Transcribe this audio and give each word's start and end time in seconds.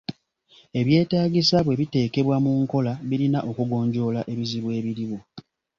Ebyetaagisa 0.79 1.57
bwe 1.65 1.77
biteekebwa 1.79 2.37
mu 2.43 2.51
nkola 2.61 2.93
birina 3.09 3.39
okugonjoola 3.49 4.21
ebizibu 4.31 4.69
ebiriwo. 4.79 5.19